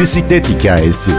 [0.00, 1.10] bisiklet hikayesi.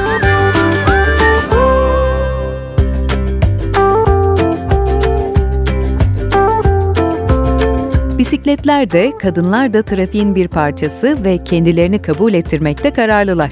[8.18, 13.52] Bisikletler de kadınlar da trafiğin bir parçası ve kendilerini kabul ettirmekte kararlılar.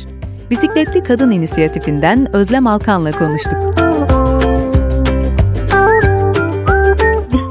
[0.50, 3.89] Bisikletli Kadın İnisiyatifinden Özlem Alkan'la konuştuk.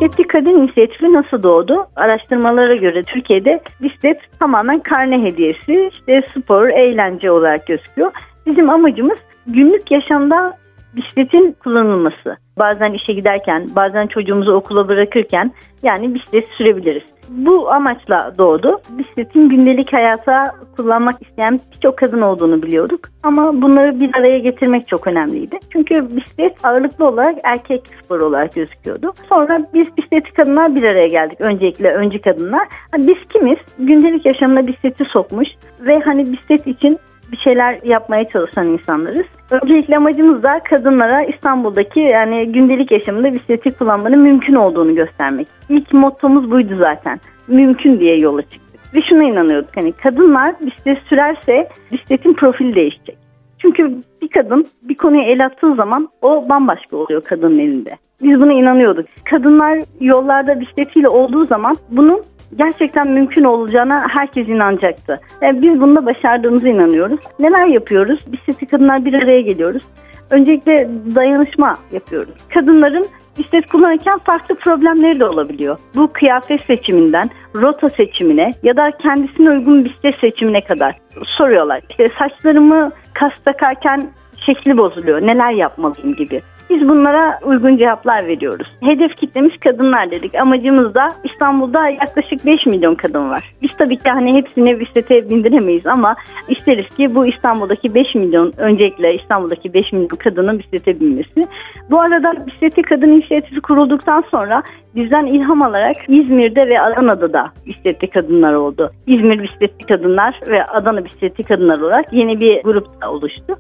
[0.09, 1.87] Bisikletli Kadın İnisiyatifi nasıl doğdu?
[1.97, 8.13] Araştırmalara göre Türkiye'de bisiklet tamamen karne hediyesi, işte spor, eğlence olarak gözüküyor.
[8.47, 10.57] Bizim amacımız günlük yaşamda
[10.97, 12.37] bisikletin kullanılması.
[12.59, 15.53] Bazen işe giderken, bazen çocuğumuzu okula bırakırken
[15.83, 17.03] yani bisiklet sürebiliriz.
[17.29, 18.81] Bu amaçla doğdu.
[18.91, 23.01] Bisikletin gündelik hayata kullanmak isteyen birçok kadın olduğunu biliyorduk.
[23.23, 25.59] Ama bunları bir araya getirmek çok önemliydi.
[25.73, 29.13] Çünkü bisiklet ağırlıklı olarak erkek spor olarak gözüküyordu.
[29.29, 31.41] Sonra biz bisikleti kadınlar bir araya geldik.
[31.41, 32.69] Öncelikle öncü kadınlar.
[32.93, 33.59] Hani biz kimiz?
[33.79, 35.49] Gündelik yaşamına bisikleti sokmuş
[35.81, 36.99] ve hani bisiklet için
[37.33, 39.27] bir şeyler yapmaya çalışan insanlarız.
[39.51, 45.49] Öncelikle amacımız da kadınlara İstanbul'daki yani gündelik yaşamında bisikleti kullanmanın mümkün olduğunu göstermek.
[45.69, 47.21] İlk mottomuz buydu zaten.
[47.49, 48.95] Mümkün diye yola çıktık.
[48.95, 53.19] Ve şuna inanıyorduk hani kadınlar bisiklet sürerse bisikletin profili değişecek.
[53.59, 57.91] Çünkü bir kadın bir konuya el attığı zaman o bambaşka oluyor kadının elinde.
[58.23, 59.07] Biz buna inanıyorduk.
[59.25, 62.23] Kadınlar yollarda bisikletiyle olduğu zaman bunun
[62.57, 65.21] gerçekten mümkün olacağına herkes inanacaktı.
[65.43, 67.21] Yani biz bunda başardığımıza inanıyoruz.
[67.39, 68.33] Neler yapıyoruz?
[68.33, 69.83] Bisikleti kadınlar bir araya geliyoruz.
[70.31, 72.35] Öncelikle dayanışma yapıyoruz.
[72.55, 73.07] Kadınların
[73.39, 75.79] bisiklet kullanırken farklı problemleri de olabiliyor.
[75.97, 81.81] Bu kıyafet seçiminden, rota seçimine ya da kendisine uygun bisiklet seçimine kadar soruyorlar.
[81.91, 84.11] İşte saçlarımı kas takarken
[84.47, 86.41] şekli bozuluyor, neler yapmalıyım gibi.
[86.71, 88.69] Biz bunlara uygun cevaplar veriyoruz.
[88.81, 90.35] Hedef kitlemiz kadınlar dedik.
[90.35, 93.53] Amacımız da İstanbul'da yaklaşık 5 milyon kadın var.
[93.63, 96.17] Biz tabii ki hani hepsini bisiklete bindiremeyiz ama
[96.49, 101.45] isteriz ki bu İstanbul'daki 5 milyon öncelikle İstanbul'daki 5 milyon kadının bisiklete binmesi.
[101.91, 104.63] Bu arada bisikleti kadın inisiyatifi kurulduktan sonra
[104.95, 108.91] bizden ilham alarak İzmir'de ve Adana'da da bisikletli kadınlar oldu.
[109.07, 113.57] İzmir bisikletli kadınlar ve Adana bisikletli kadınlar olarak yeni bir grup oluştu.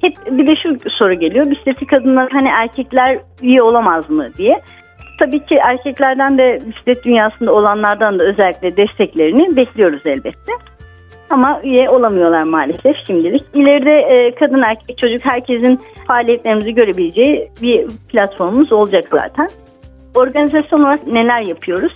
[0.00, 1.50] Hep bir de şu soru geliyor.
[1.50, 4.60] Bisikleti kadınlar hani erkekler üye olamaz mı diye.
[5.18, 10.52] Tabii ki erkeklerden de bisiklet dünyasında olanlardan da özellikle desteklerini bekliyoruz elbette.
[11.30, 13.42] Ama üye olamıyorlar maalesef şimdilik.
[13.54, 19.48] İleride e, kadın erkek çocuk herkesin faaliyetlerimizi görebileceği bir platformumuz olacak zaten.
[20.14, 21.92] Organizasyon olarak neler yapıyoruz?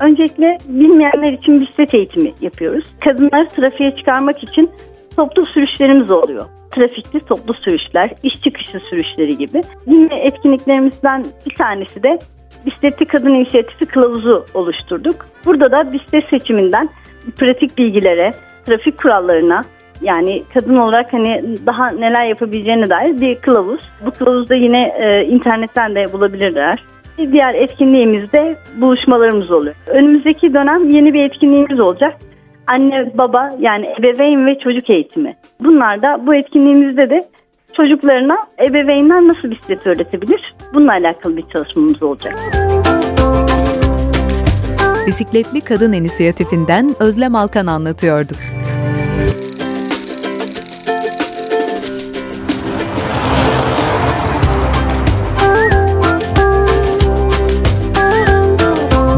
[0.00, 2.84] Öncelikle bilmeyenler için bisiklet eğitimi yapıyoruz.
[3.04, 4.70] Kadınları trafiğe çıkarmak için
[5.16, 6.44] toplu sürüşlerimiz oluyor
[6.74, 9.62] trafikli toplu sürüşler, iş çıkışı sürüşleri gibi.
[9.86, 12.18] Yine etkinliklerimizden bir tanesi de
[12.66, 15.26] Bisikletli Kadın İnisiyatifi Kılavuzu oluşturduk.
[15.46, 16.88] Burada da bisiklet seçiminden
[17.38, 18.32] pratik bilgilere,
[18.66, 19.62] trafik kurallarına
[20.02, 23.80] yani kadın olarak hani daha neler yapabileceğine dair bir kılavuz.
[24.06, 26.84] Bu kılavuzda yine e, internetten de bulabilirler.
[27.18, 29.74] Bir diğer etkinliğimizde buluşmalarımız oluyor.
[29.86, 32.14] Önümüzdeki dönem yeni bir etkinliğimiz olacak
[32.66, 35.36] anne baba yani ebeveyn ve çocuk eğitimi.
[35.60, 37.24] Bunlar da bu etkinliğimizde de
[37.76, 38.36] çocuklarına
[38.68, 40.54] ebeveynler nasıl bisiklet öğretebilir?
[40.74, 42.34] Bununla alakalı bir çalışmamız olacak.
[45.06, 48.32] Bisikletli Kadın İnisiyatifinden Özlem Alkan anlatıyordu.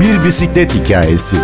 [0.00, 1.36] Bir bisiklet hikayesi.